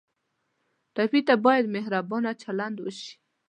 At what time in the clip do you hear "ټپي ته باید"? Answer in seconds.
0.95-1.73